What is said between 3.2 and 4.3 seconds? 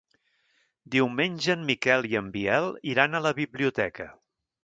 la biblioteca.